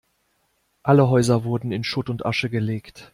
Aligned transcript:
Alle 0.81 1.09
Häuser 1.11 1.43
wurden 1.43 1.71
in 1.71 1.83
Schutt 1.83 2.09
und 2.09 2.25
Asche 2.25 2.49
gelegt. 2.49 3.07